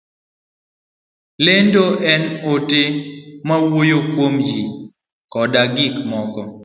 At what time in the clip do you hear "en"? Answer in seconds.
2.13-2.21